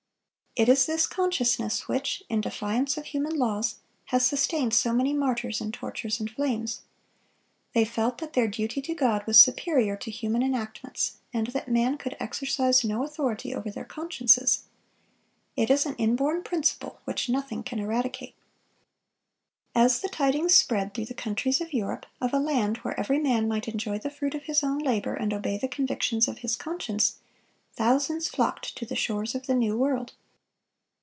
[0.53, 3.75] It is this consciousness which, in defiance of human laws,
[4.07, 6.81] has sustained so many martyrs in tortures and flames.
[7.71, 11.97] They felt that their duty to God was superior to human enactments, and that man
[11.97, 14.63] could exercise no authority over their consciences.
[15.55, 18.31] It is an inborn principle which nothing can eradicate."(446)
[19.75, 23.47] As the tidings spread through the countries of Europe, of a land where every man
[23.47, 27.19] might enjoy the fruit of his own labor and obey the convictions of his conscience,
[27.71, 30.11] thousands flocked to the shores of the New World.